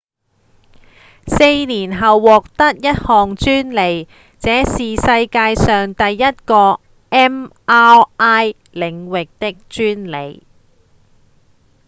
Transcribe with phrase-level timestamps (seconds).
[1.27, 4.07] 四年後獲得一項專利
[4.39, 6.79] 這是世界上第一個
[7.11, 10.41] mri 領域的專利